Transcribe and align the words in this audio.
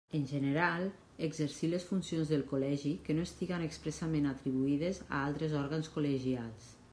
En 0.17 0.23
general, 0.29 0.85
exercir 1.27 1.67
les 1.73 1.83
funcions 1.89 2.31
del 2.35 2.45
Col·legi 2.53 2.93
que 3.09 3.17
no 3.19 3.27
estiguen 3.29 3.67
expressament 3.67 4.27
atribuïdes 4.31 5.03
a 5.07 5.21
altres 5.27 5.55
òrgans 5.61 5.93
col·legials. 5.99 6.73